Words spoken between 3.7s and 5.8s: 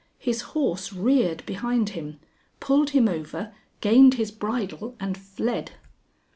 gained his bridle and fled.